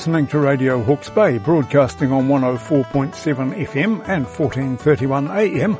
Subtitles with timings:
[0.00, 5.76] Listening to Radio Hawke's Bay, broadcasting on 104.7 FM and 1431 AM,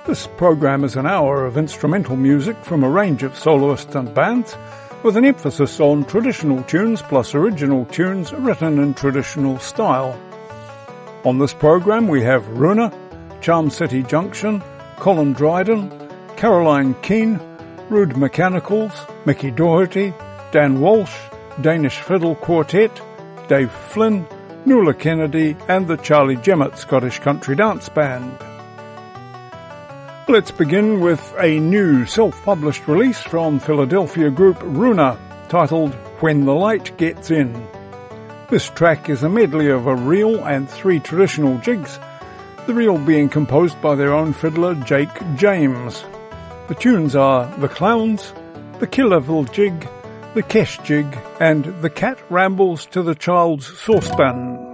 [0.07, 4.57] This program is an hour of instrumental music from a range of soloists and bands,
[5.03, 10.19] with an emphasis on traditional tunes plus original tunes written in traditional style.
[11.27, 12.89] On this program we have Runa,
[13.41, 14.63] Charm City Junction,
[14.95, 15.91] Colin Dryden,
[16.37, 17.37] Caroline Keane,
[17.89, 18.93] Rude Mechanicals,
[19.25, 20.13] Mickey Doherty,
[20.53, 21.13] Dan Walsh,
[21.59, 23.01] Danish Fiddle Quartet,
[23.49, 24.25] Dave Flynn,
[24.65, 28.31] Nuala Kennedy and the Charlie Jemmett Scottish Country Dance Band.
[30.29, 35.19] Let's begin with a new self-published release from Philadelphia group Runa
[35.49, 37.67] titled When the Light Gets In.
[38.49, 41.99] This track is a medley of a reel and three traditional jigs,
[42.65, 46.05] the reel being composed by their own fiddler Jake James.
[46.69, 48.31] The tunes are The Clowns,
[48.79, 49.85] The Killavil Jig,
[50.33, 54.66] The Kesh Jig, and The Cat Rambles to the Child's Saucepan.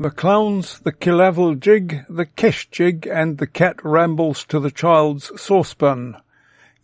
[0.00, 5.30] The Clowns, The Killavil Jig, The Kesh Jig and The Cat Rambles to the Child's
[5.38, 6.16] Saucepan.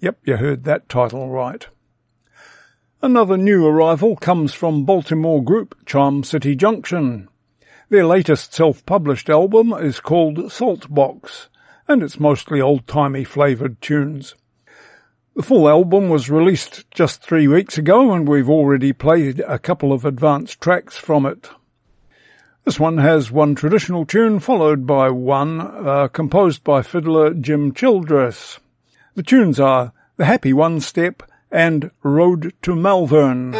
[0.01, 1.67] Yep, you heard that title right.
[3.01, 7.31] Another new arrival comes from Baltimore group Charm City Junction.
[7.89, 11.47] Their latest self-published album is called Saltbox,
[11.89, 14.35] and it's mostly old-timey flavoured tunes.
[15.35, 19.95] The full album was released just three weeks ago and we've already played a couple
[19.95, 21.49] of advanced tracks from it.
[22.67, 28.59] This one has one traditional tune followed by one uh, composed by fiddler Jim Childress.
[29.15, 31.23] The tunes are The Happy One Step
[31.53, 33.55] and Road to Malvern.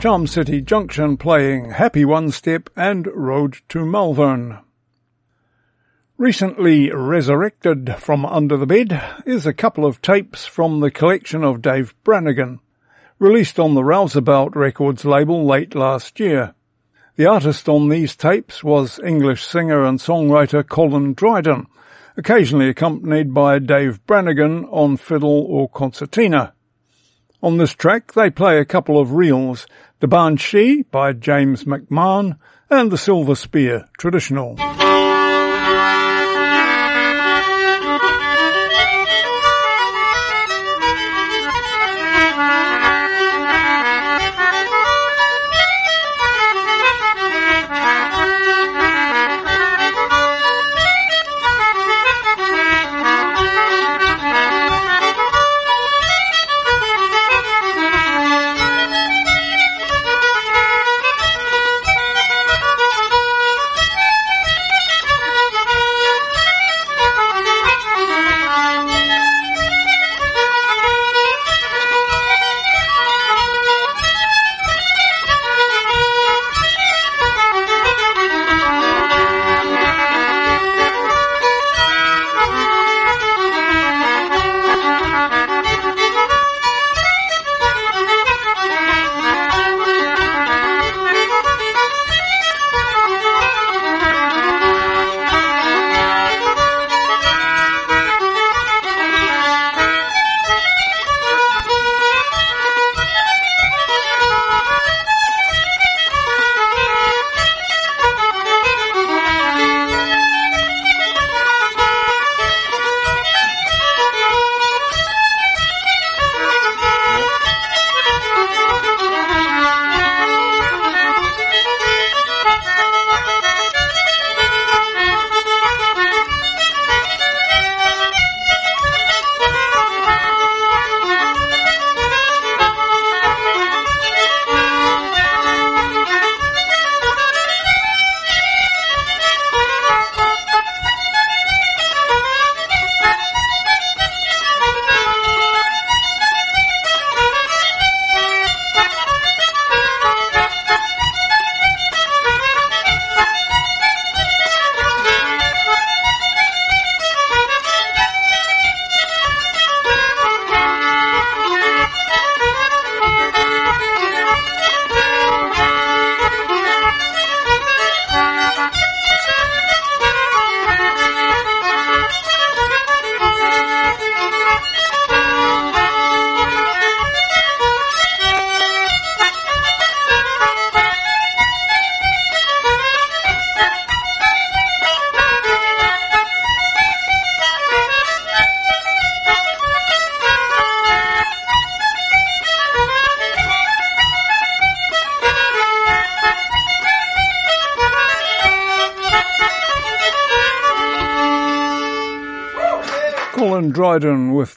[0.00, 4.60] Charm City Junction playing Happy One Step and Road to Malvern.
[6.16, 11.60] Recently resurrected from under the bed is a couple of tapes from the collection of
[11.60, 12.60] Dave Brannigan,
[13.18, 16.54] released on the Rouseabout Records label late last year.
[17.16, 21.66] The artist on these tapes was English singer and songwriter Colin Dryden,
[22.16, 26.54] occasionally accompanied by Dave Brannigan on fiddle or concertina.
[27.42, 29.66] On this track they play a couple of reels
[30.00, 32.38] the Banshee by James McMahon,
[32.70, 34.56] and The Silver Spear, traditional.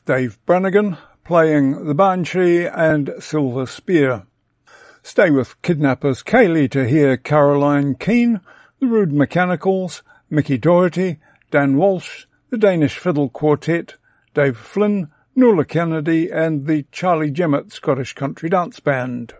[0.06, 4.24] Dave Brannigan playing the Banshee and Silver Spear.
[5.02, 8.42] Stay with Kidnappers Ceilidh to hear Caroline Keane,
[8.80, 11.20] the Rude Mechanicals, Mickey Doherty,
[11.52, 13.96] Dan Walsh, the Danish Fiddle Quartet,
[14.34, 19.34] Dave Flynn, Nuala Kennedy and the Charlie Jemmett Scottish Country Dance Band.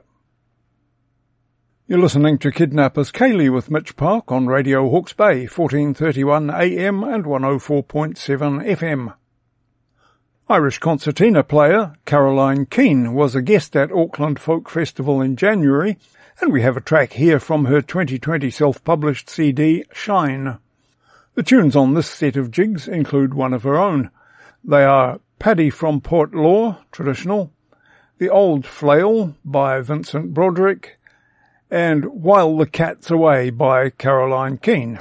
[1.88, 7.26] You're listening to Kidnappers Ceilidh with Mitch Park on Radio Hawke's Bay, 1431 AM and
[7.26, 9.14] 104.7 FM.
[10.50, 15.98] Irish concertina player Caroline Keane was a guest at Auckland Folk Festival in January,
[16.42, 20.58] and we have a track here from her 2020 self-published CD, Shine.
[21.36, 24.12] The tunes on this set of jigs include one of her own.
[24.66, 27.54] They are Paddy from Portlaw, traditional,
[28.18, 31.00] The Old Flail by Vincent Broderick,
[31.72, 35.00] and While the Cat's Away by Caroline Keane.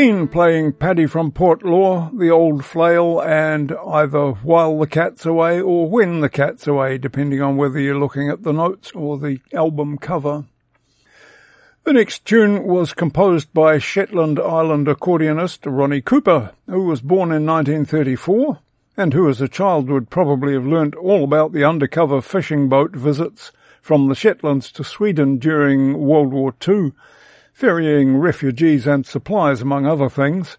[0.00, 5.90] Keane playing Paddy from Portlaw, The Old Flail, and either While the Cat's Away or
[5.90, 9.98] When the Cat's Away, depending on whether you're looking at the notes or the album
[9.98, 10.46] cover.
[11.84, 17.44] The next tune was composed by Shetland Island accordionist Ronnie Cooper, who was born in
[17.44, 18.58] 1934
[18.96, 22.92] and who as a child would probably have learnt all about the undercover fishing boat
[22.92, 26.92] visits from the Shetlands to Sweden during World War II
[27.60, 30.56] ferrying refugees and supplies, among other things,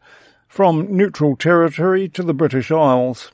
[0.48, 3.32] from neutral territory to the British Isles.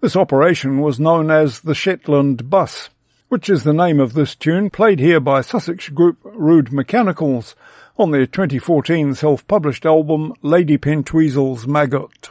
[0.00, 2.88] This operation was known as the Shetland Bus,
[3.28, 7.54] which is the name of this tune played here by Sussex group Rude Mechanicals
[7.98, 12.30] on their 2014 self-published album Lady Pentweasel's Maggot.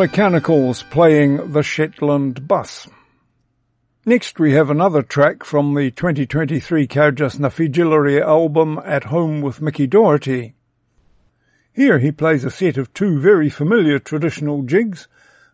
[0.00, 2.88] Mechanicals playing the Shetland Bus.
[4.06, 9.60] Next we have another track from the 2023 Cairdeas na bhFidléirí album At Home with
[9.60, 10.54] Mickey Doherty.
[11.74, 15.06] Here he plays a set of two very familiar traditional jigs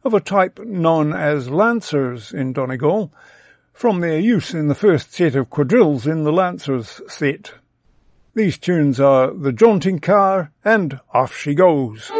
[0.04, 3.12] of a type known as lancers in Donegal,
[3.72, 7.54] from their use in the first set of quadrilles in the Lancers set.
[8.37, 12.12] These tunes are The Jaunting Car and Off She Goes.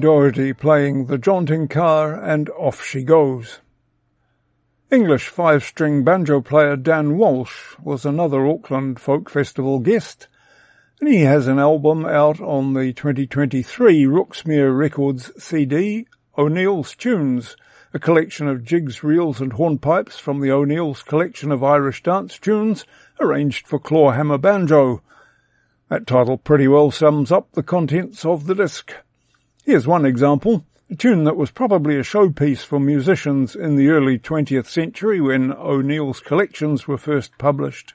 [0.00, 3.60] Doherty playing The Jaunting Car and Off She Goes.
[4.90, 10.28] English five-string banjo player Dan Walsh was another Auckland Folk Festival guest,
[11.00, 16.06] and he has an album out on the 2023 Rooksmere Records CD,
[16.36, 17.56] O'Neill's Tunes,
[17.92, 22.84] a collection of jigs, reels and hornpipes from the O'Neill's collection of Irish dance tunes
[23.18, 25.02] arranged for clawhammer banjo.
[25.88, 28.94] That title pretty well sums up the contents of the disc.
[29.68, 34.18] Here's one example, a tune that was probably a showpiece for musicians in the early
[34.18, 37.92] 20th century when O'Neill's collections were first published.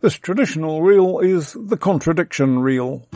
[0.00, 3.06] This traditional reel is the contradiction reel.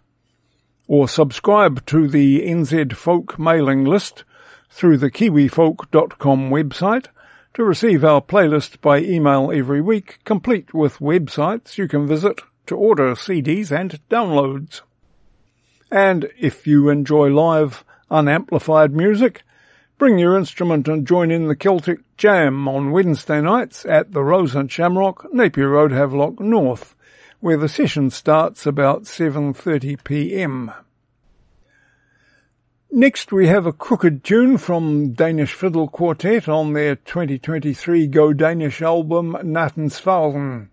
[0.87, 4.23] Or subscribe to the NZ Folk mailing list
[4.69, 7.07] through the kiwifolk.com website
[7.55, 12.77] to receive our playlist by email every week, complete with websites you can visit to
[12.77, 14.81] order CDs and downloads.
[15.91, 19.41] And if you enjoy live, unamplified music,
[19.99, 24.55] Bring your instrument and join in the Celtic Jam on Wednesday nights at the Rose
[24.55, 26.95] and Shamrock, Napier Road, Havelock North,
[27.41, 30.73] where the session starts about 7.30pm.
[32.89, 38.81] Next we have a crooked tune from Danish Fiddle Quartet on their 2023 Go Danish
[38.81, 40.69] album Nattensfallen.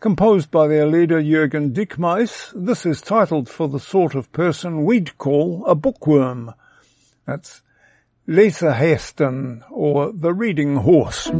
[0.00, 5.16] Composed by their leader Jürgen Dickmeis, this is titled for the sort of person we'd
[5.16, 6.52] call a bookworm.
[7.24, 7.62] That's
[8.30, 11.32] Læsehesten or the reading horse.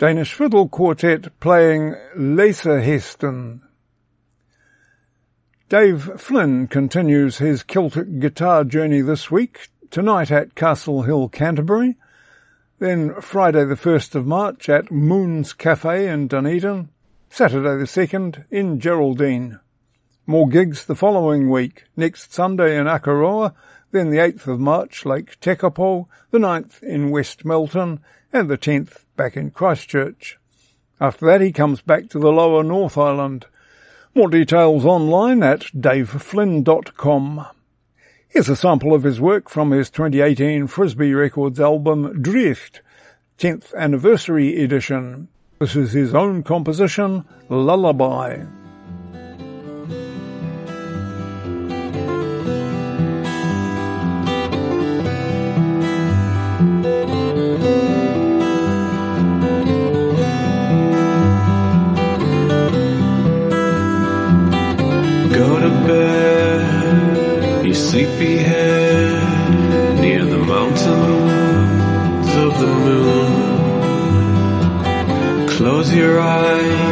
[0.00, 3.60] Danish Fiddle Quartet playing Heston.
[5.68, 11.98] Dave Flynn continues his Celtic guitar journey this week, tonight at Castle Hill, Canterbury,
[12.78, 16.88] then Friday the 1st of March at Moon's Cafe in Dunedin,
[17.28, 19.60] Saturday the 2nd in Geraldine.
[20.24, 23.52] More gigs the following week, next Sunday in Akaroa,
[23.90, 28.00] then the 8th of March, Lake Tekapo, the 9th in West Melton,
[28.32, 30.38] and the 10th back in Christchurch.
[30.98, 33.44] After that he comes back to the lower North Island.
[34.14, 37.46] More details online at daveflynn.com.
[38.28, 42.80] Here's a sample of his work from his 2018 Frisbee Records album Drift,
[43.36, 45.28] 10th anniversary edition.
[45.58, 48.59] This is his own composition, Lullaby.
[75.70, 76.89] Close your eyes,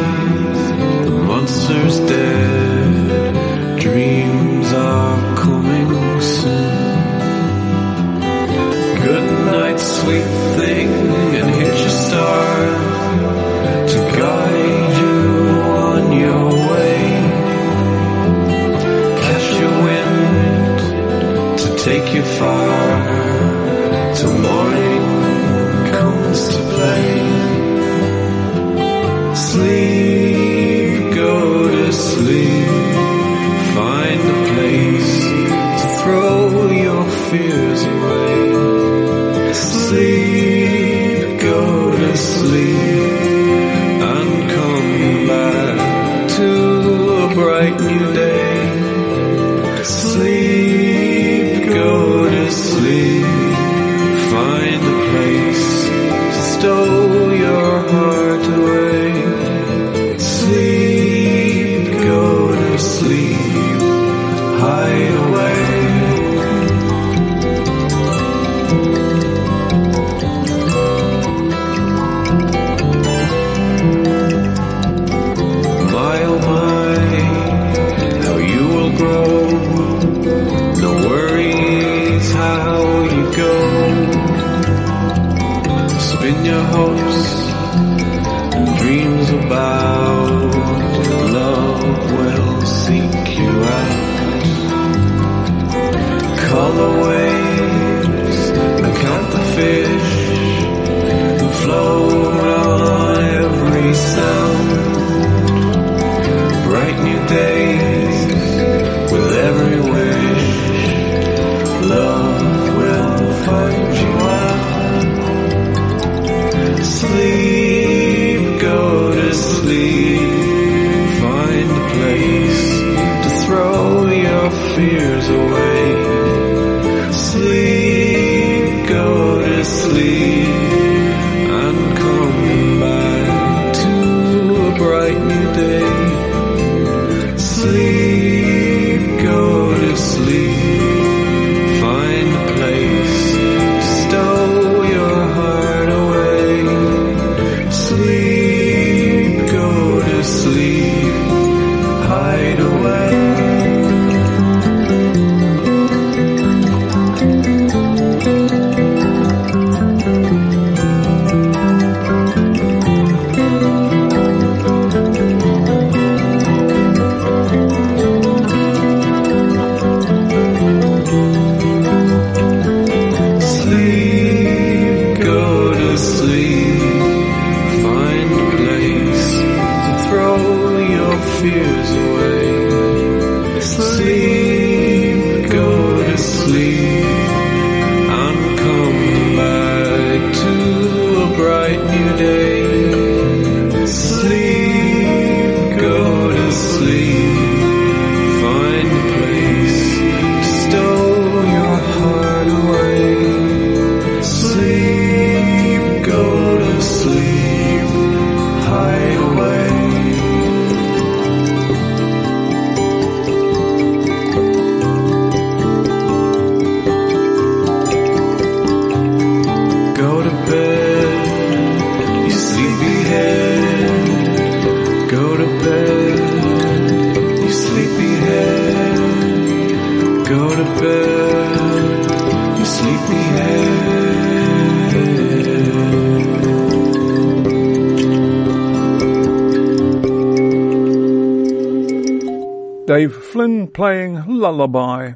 [244.59, 245.13] Lullaby.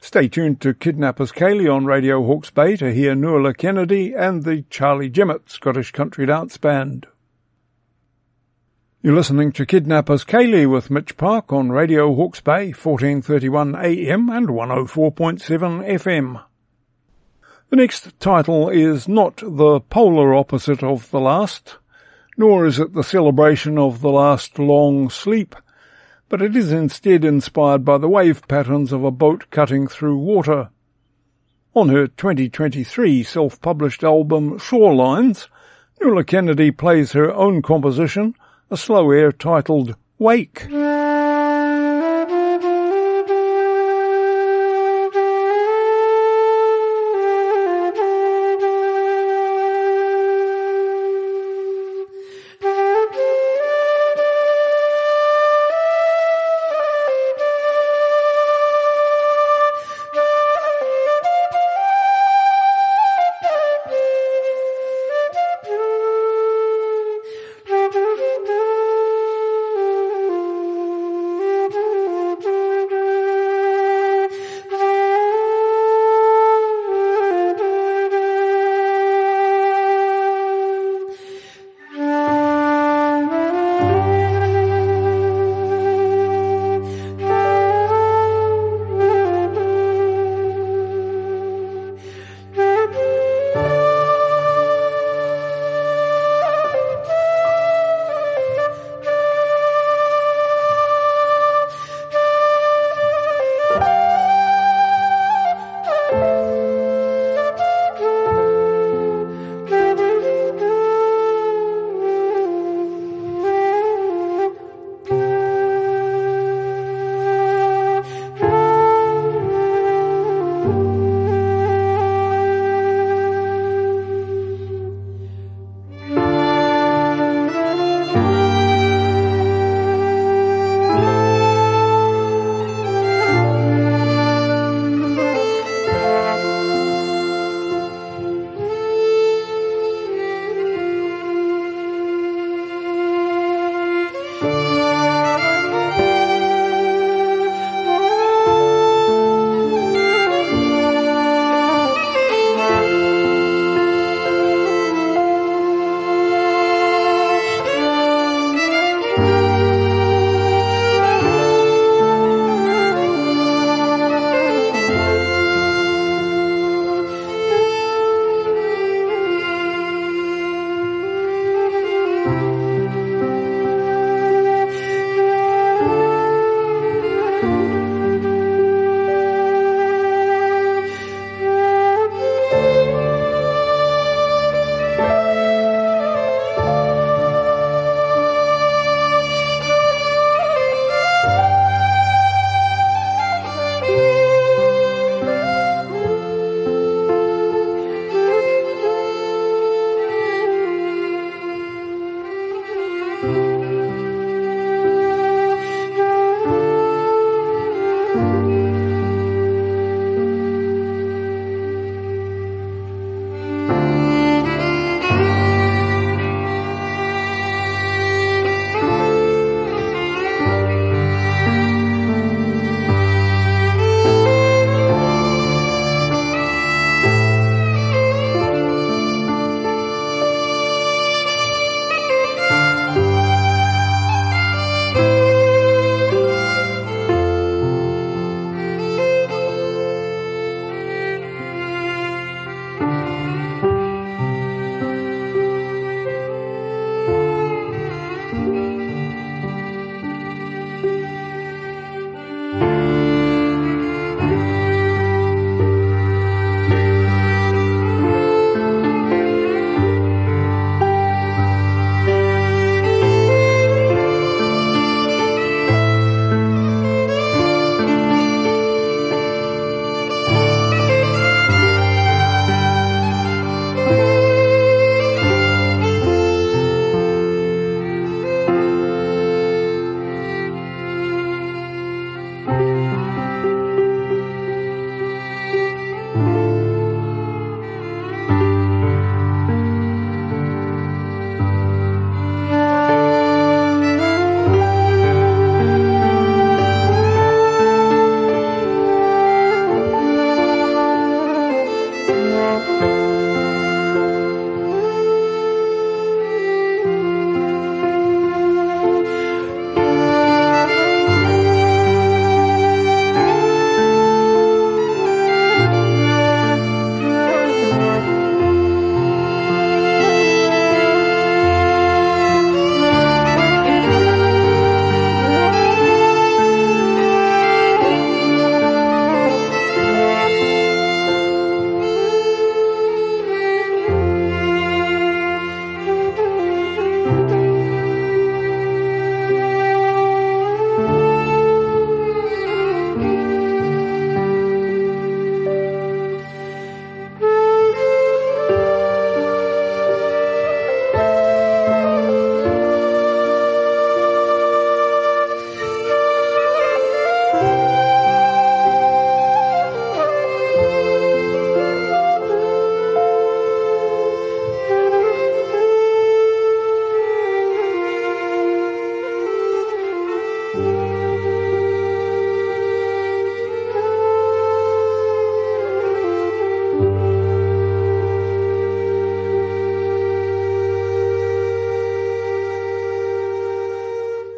[0.00, 4.64] Stay tuned to Kidnappers Ceilidh on Radio Hawke's Bay to hear Nuala Kennedy and the
[4.70, 7.06] Charlie Jemmett Scottish Country Dance Band.
[9.02, 14.48] You're listening to Kidnappers Ceilidh with Mitch Park on Radio Hawke's Bay, 1431 AM and
[14.48, 15.38] 104.7
[15.86, 16.42] FM.
[17.68, 21.76] The next title is not the polar opposite of the last,
[22.38, 25.54] nor is it the celebration of the last long sleep,
[26.28, 30.70] but it is instead inspired by the wave patterns of a boat cutting through water.
[31.74, 35.48] On her 2023 self-published album Shorelines,
[36.00, 38.34] Nuala Kennedy plays her own composition,
[38.70, 40.66] a slow air titled Wake.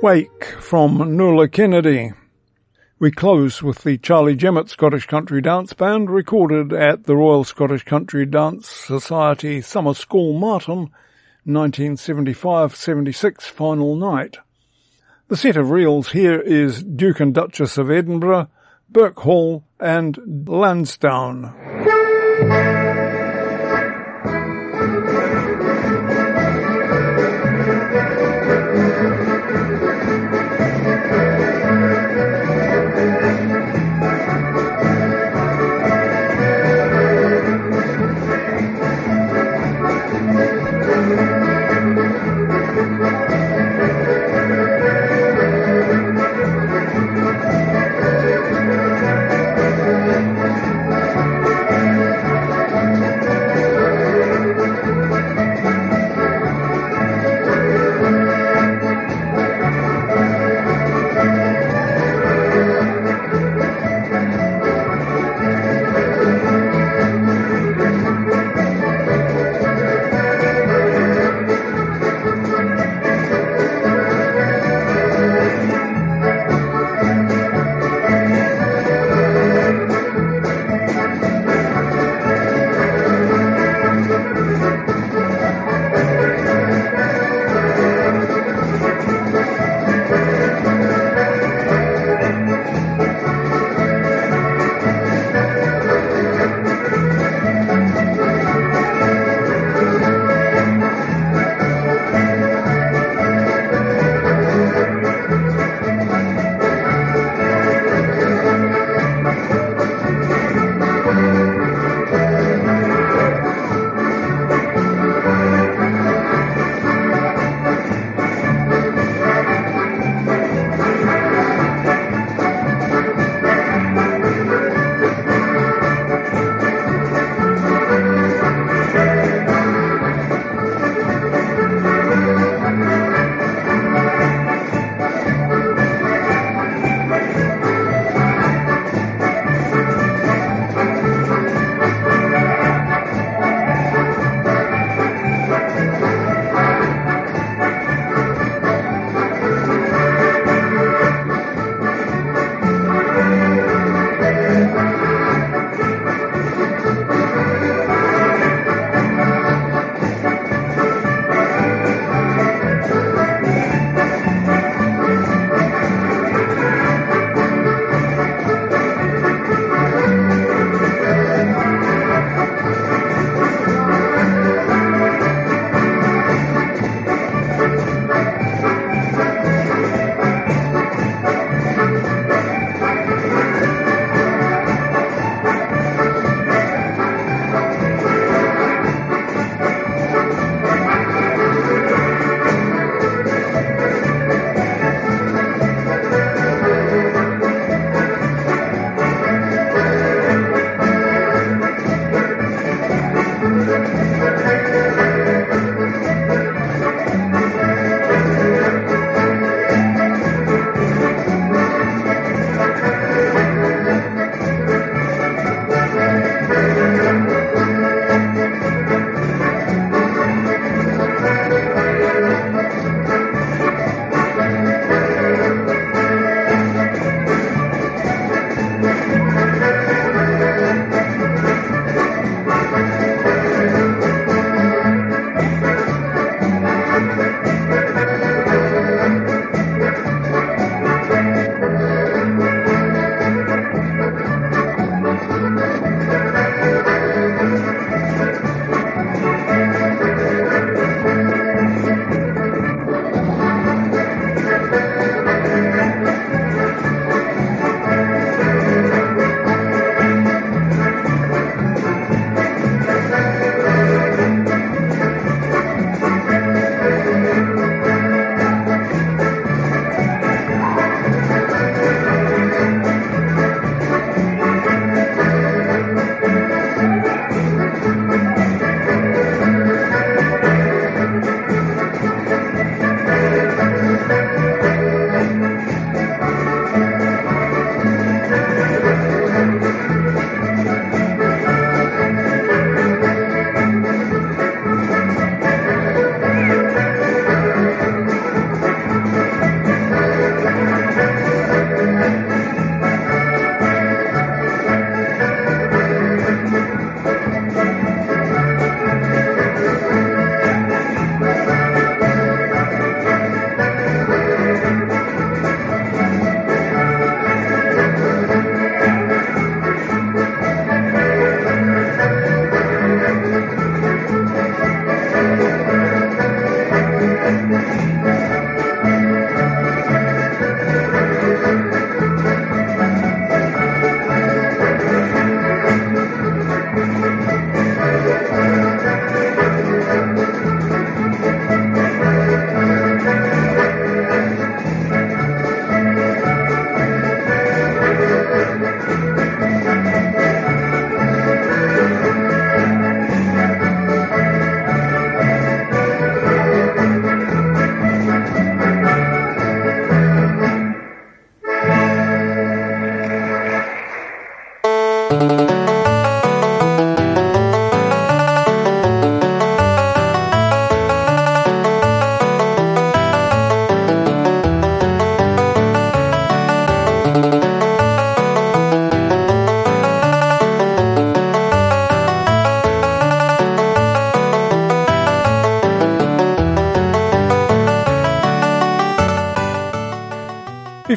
[0.09, 2.15] Wake from Nuala Kennedy.
[2.99, 7.85] We close with the Charlie Jemmett Scottish Country Dance Band recorded at the Royal Scottish
[7.85, 10.89] Country Dance Society Summer School Martin
[11.47, 14.39] 1975-76 final night.
[15.29, 18.49] The set of reels here is Duke and Duchess of Edinburgh,
[18.89, 22.78] Burke Hall and Lansdowne.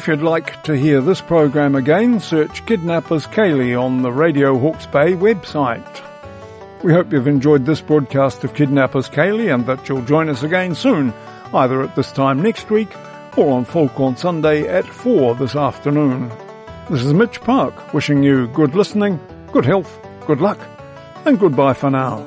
[0.02, 4.84] If you'd like to hear this program again, search Kidnappers Ceilidh on the Radio Hawke's
[4.84, 6.02] Bay website.
[6.82, 10.74] We hope you've enjoyed this broadcast of Kidnappers Ceilidh and that you'll join us again
[10.74, 11.14] soon,
[11.54, 12.92] either at this time next week
[13.36, 16.32] or on Folk on Sunday at 4 this afternoon.
[16.90, 19.20] This is Mitch Park wishing you good listening,
[19.52, 20.58] good health, good luck,
[21.26, 22.26] and goodbye for now.